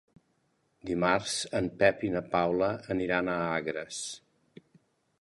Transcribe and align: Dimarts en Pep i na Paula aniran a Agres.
Dimarts 0.89 1.35
en 1.59 1.69
Pep 1.83 2.03
i 2.09 2.11
na 2.15 2.23
Paula 2.33 2.73
aniran 2.97 3.33
a 3.35 3.39
Agres. 3.61 4.05